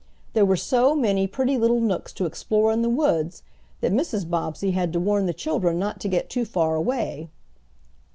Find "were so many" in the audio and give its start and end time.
0.47-1.27